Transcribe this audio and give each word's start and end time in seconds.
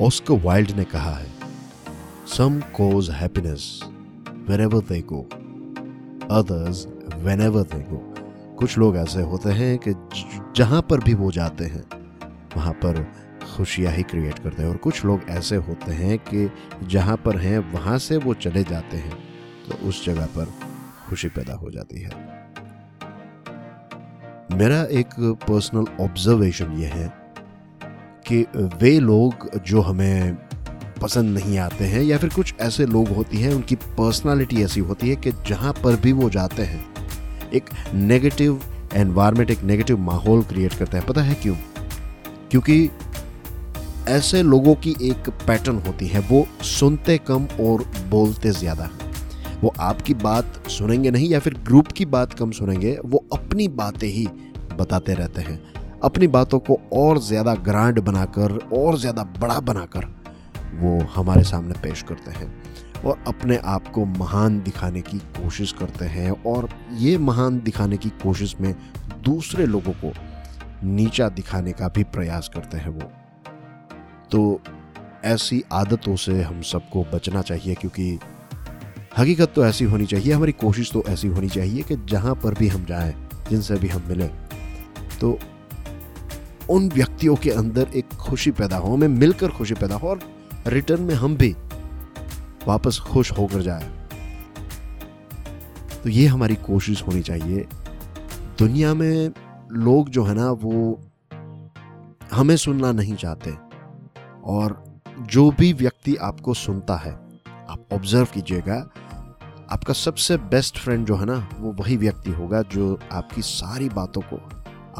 Oscar 0.00 0.34
Wilde 0.34 0.70
ने 0.70 0.84
कहा 0.84 1.10
है 1.10 1.28
some 2.26 2.60
cause 2.60 3.10
happiness 3.10 3.80
wherever 4.60 4.82
they 4.82 5.00
go 5.02 5.20
others 6.30 6.86
whenever 7.40 7.62
they 7.62 7.80
go 7.80 7.98
कुछ 8.56 8.78
लोग 8.78 8.96
ऐसे 8.96 9.22
होते 9.22 9.50
हैं 9.50 9.78
कि 9.78 9.94
जहाँ 10.56 10.82
पर 10.82 11.00
भी 11.00 11.14
वो 11.14 11.30
जाते 11.30 11.64
हैं, 11.64 11.82
वहाँ 12.56 12.72
पर 12.72 13.02
खुशियाँ 13.56 13.92
ही 13.92 14.02
क्रिएट 14.02 14.38
करते 14.38 14.62
हैं। 14.62 14.70
और 14.70 14.76
कुछ 14.76 15.04
लोग 15.04 15.20
ऐसे 15.28 15.56
होते 15.56 15.92
हैं 15.92 16.18
कि 16.18 16.50
जहाँ 16.86 17.16
पर 17.16 17.36
हैं, 17.36 17.58
वहाँ 17.72 17.98
से 17.98 18.16
वो 18.16 18.34
चले 18.34 18.64
जाते 18.64 18.96
हैं 18.96 19.18
तो 19.68 19.88
उस 19.88 20.04
जगह 20.06 20.26
पर 20.26 20.52
खुशी 21.08 21.28
पैदा 21.28 21.54
हो 21.54 21.70
जाती 21.70 22.00
है। 22.00 22.10
मेरा 24.58 24.82
एक 24.82 25.14
पर्सनल 25.48 25.84
ऑब्जर्वेशन 26.00 26.72
ये 26.72 26.86
है 26.86 27.19
कि 28.32 28.44
वे 28.56 28.98
लोग 29.00 29.48
जो 29.66 29.80
हमें 29.80 30.34
पसंद 31.02 31.38
नहीं 31.38 31.58
आते 31.58 31.84
हैं 31.84 32.02
या 32.02 32.18
फिर 32.18 32.30
कुछ 32.30 32.54
ऐसे 32.60 32.86
लोग 32.86 33.08
होती 33.08 33.38
हैं, 33.38 33.52
उनकी 33.54 33.74
पर्सनालिटी 33.74 34.62
ऐसी 34.62 34.80
होती 34.80 35.08
है 35.08 35.16
कि 35.16 35.32
जहाँ 35.48 35.72
पर 35.84 35.96
भी 35.96 36.12
वो 36.12 36.30
जाते 36.30 36.62
हैं, 36.62 36.84
एक 37.54 37.70
नेगेटिव 37.94 38.60
एनवायरनमेंट 38.94 39.50
एक 39.50 39.62
नेगेटिव 39.62 39.98
माहौल 39.98 40.42
क्रिएट 40.42 40.74
करते 40.74 40.96
हैं। 40.96 41.06
पता 41.06 41.22
है 41.22 41.34
क्यों? 41.34 41.54
क्योंकि 42.50 42.90
ऐसे 44.08 44.42
लोगों 44.42 44.74
की 44.74 44.94
एक 45.02 45.28
पैटर्न 45.46 45.78
होती 45.78 46.06
है, 46.06 46.20
वो 46.20 46.46
सुनते 46.62 47.18
कम 47.18 47.46
और 47.60 47.84
बोलते 48.10 48.50
ज़्यादा। 48.50 48.90
वो 49.62 49.72
आपकी 49.80 50.14
बात 50.14 50.68
सुनेंगे 50.68 51.10
नहीं 51.10 51.28
या 51.28 51.38
फिर 51.38 51.54
ग्रुप 51.64 51.92
की 51.92 52.04
बात 52.06 52.32
कम 52.32 52.50
सुनेंगे, 52.50 52.96
वो 53.04 53.24
अपनी 53.32 53.68
बातें 53.68 54.08
ही 54.08 54.26
बताते 54.78 55.14
रहते 55.14 55.42
हैं। 55.42 55.79
अपनी 56.02 56.26
बातों 56.28 56.58
को 56.58 56.78
और 56.92 57.18
ज़्यादा 57.20 57.54
ग्रांड 57.54 58.00
बनाकर, 58.00 58.52
और 58.72 58.98
ज़्यादा 58.98 59.24
बड़ा 59.40 59.58
बनाकर 59.60 60.04
वो 60.74 60.98
हमारे 61.14 61.42
सामने 61.44 61.74
पेश 61.82 62.02
करते 62.02 62.30
हैं 62.30 63.02
और 63.04 63.22
अपने 63.28 63.56
आप 63.66 63.88
को 63.88 64.04
महान 64.06 64.60
दिखाने 64.62 65.00
की 65.02 65.18
कोशिश 65.36 65.72
करते 65.72 66.04
हैं 66.06 66.30
और 66.46 66.68
ये 66.98 67.16
महान 67.18 67.60
दिखाने 67.60 67.96
की 67.96 68.08
कोशिश 68.22 68.54
में 68.60 68.74
दूसरे 69.24 69.66
लोगों 69.66 69.92
को 69.94 70.12
नीचा 70.84 71.28
दिखाने 71.30 71.72
का 71.72 71.88
भी 71.88 72.04
प्रयास 72.06 72.50
करते 72.54 72.76
हैं 72.76 72.90
वो। 72.90 73.10
तो 74.30 74.60
ऐसी 75.24 75.62
आदतों 75.72 76.16
से 76.16 76.40
हम 76.42 76.60
सबको 76.64 77.04
बचना 77.12 77.42
चाहिए 77.42 77.74
क्योंकि 77.74 78.18
हकीकत 79.18 79.52
तो 79.54 79.64
ऐसी 79.66 79.84
होनी 79.84 80.06
चाहिए, 80.06 80.32
हमारी 80.32 80.52
कोशिश 80.54 80.92
तो 80.92 81.02
ऐसी 81.08 81.28
होनी 81.28 81.48
चाहिए 81.48 81.82
कि 81.82 81.96
जहाँ 82.06 82.34
पर 82.34 82.54
भी 82.54 82.68
हम 82.68 82.84
जाएँ, 82.84 83.14
जिनसे 83.50 83.76
भी 83.76 83.88
हम 83.88 84.04
मिलें। 84.08 84.30
तो 85.20 85.38
उन 86.70 86.88
व्यक्तियों 86.88 87.36
के 87.36 87.50
अंदर 87.50 87.88
एक 87.94 88.08
खुशी 88.08 88.50
पैदा 88.50 88.76
हो, 88.76 88.94
हमें 88.94 89.08
मिलकर 89.08 89.48
खुशी 89.48 89.74
पैदा 89.74 89.94
हो 89.94 90.08
और 90.08 90.20
रिटर्न 90.66 91.02
में 91.02 91.14
हम 91.14 91.36
भी 91.36 91.56
वापस 92.68 92.98
खुश 92.98 93.32
होकर 93.32 93.62
जाए। 93.62 93.90
तो 96.02 96.08
ये 96.08 96.26
हमारी 96.26 96.54
कोशिश 96.54 97.02
होनी 97.02 97.22
चाहिए। 97.22 97.66
दुनिया 98.58 98.94
में 98.94 99.32
लोग 99.72 100.08
जो 100.08 100.24
है 100.24 100.34
ना, 100.34 100.50
वो 100.50 101.00
हमें 102.32 102.56
सुनना 102.56 102.92
नहीं 102.92 103.14
चाहते 103.14 103.54
और 104.44 104.84
जो 105.20 105.50
भी 105.50 105.72
व्यक्ति 105.72 106.16
आपको 106.16 106.54
सुनता 106.54 106.96
है, 106.96 107.12
आप 107.68 107.86
ऑब्ज़र्व 107.92 108.24
कीजिएगा। 108.24 108.90
आपका 109.72 109.92
सबसे 109.92 110.36
बेस्ट 110.36 110.78
फ्रेंड 110.78 111.06
जो 111.06 111.16
है 111.16 111.26
ना, 111.26 111.48
वो 111.58 111.72
वही 111.72 111.96
व्यक्ति 111.96 112.30
होगा 112.30 112.62
जो 112.62 113.00
आपकी 113.12 113.42
सारी 113.42 113.88
बातों 113.88 114.20
को 114.20 114.40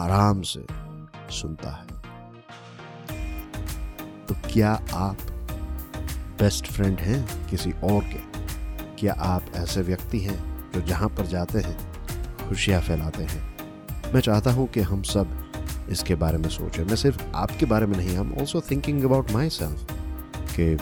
आराम 0.00 0.42
से 0.42 0.87
सुनता 1.30 1.70
है। 1.70 1.86
तो 4.26 4.34
क्या 4.52 4.70
आप 4.94 5.16
बेस्ट 6.40 6.66
फ्रेंड 6.66 6.98
हैं 6.98 7.48
किसी 7.50 7.70
और 7.84 8.02
के? 8.04 8.26
क्या 8.96 9.12
आप 9.14 9.44
ऐसे 9.56 9.82
व्यक्ति 9.82 10.18
हैं 10.20 10.38
जो 10.72 10.80
जहाँ 10.80 11.08
पर 11.08 11.26
जाते 11.26 11.58
हैं, 11.58 11.76
खुशियाँ 12.48 12.80
फैलाते 12.80 13.22
हैं? 13.22 14.12
मैं 14.14 14.20
चाहता 14.20 14.50
हूँ 14.52 14.66
कि 14.68 14.80
हम 14.80 15.02
सब 15.02 15.36
इसके 15.90 16.14
बारे 16.14 16.38
में 16.38 16.48
सोचें। 16.48 16.84
मैं 16.84 16.96
सिर्फ़ 16.96 17.22
आपके 17.34 17.66
बारे 17.66 17.86
में 17.86 17.96
नहीं 17.98 18.08
I 18.08 18.16
am 18.16 18.32
also 18.32 18.60
thinking 18.60 19.04
about 19.04 19.30
myself 19.50 19.86
कि 20.56 20.76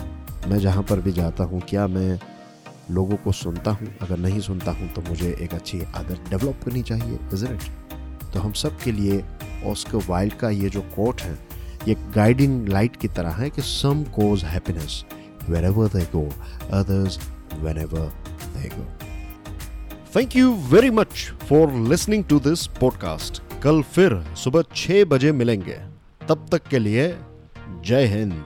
मैं 0.49 0.59
जहाँ 0.59 0.83
पर 0.83 0.99
भी 0.99 1.11
जाता 1.11 1.43
हूँ, 1.43 1.61
क्या 1.69 1.87
मैं 1.87 2.19
लोगों 2.91 3.15
को 3.15 3.31
सुनता 3.31 3.71
हूँ? 3.71 3.87
अगर 4.01 4.17
नहीं 4.17 4.39
सुनता 4.39 4.71
हूँ 4.71 4.93
तो 4.93 5.01
मुझे 5.01 5.35
एक 5.41 5.53
अच्छी 5.53 5.81
आदत 5.95 6.29
डेवलप 6.29 6.59
करनी 6.65 6.83
चाहिए 6.83 7.19
इज़ 7.33 7.45
इट 7.45 7.61
तो 8.37 8.41
हम 8.41 8.51
सब 8.51 8.79
के 8.79 8.91
लिए 8.91 9.23
ऑस्कर 9.65 9.97
वाइल्ड 10.07 10.33
का 10.33 10.49
ये 10.49 10.69
जो 10.69 10.81
कोट 10.81 11.21
है, 11.21 11.39
ये 11.87 11.93
गाइडिंग 11.93 12.67
लाइट 12.67 12.95
की 12.95 13.07
तरह 13.07 13.29
है 13.29 13.49
कि 13.49 13.61
some 13.61 14.03
cause 14.03 14.43
happiness 14.43 15.05
wherever 15.65 15.87
they 15.87 16.03
go 16.03 16.21
others 16.71 17.19
whenever 17.77 18.05
they 18.57 18.69
go 18.75 18.85
thank 20.15 20.35
you 20.35 20.53
very 20.53 20.89
much 20.89 21.33
for 21.49 21.71
listening 21.71 22.23
to 22.23 22.39
this 22.39 22.67
podcast 22.67 23.41
कल 23.61 23.81
फिर 23.81 24.35
सुबह 24.35 24.63
छह 24.75 25.03
बजे 25.05 25.31
मिलेंगे। 25.31 25.79
तब 26.29 26.45
तक 26.51 26.67
के 26.67 26.79
लिए 26.79 27.17
जय 27.85 28.05
हिंद। 28.05 28.45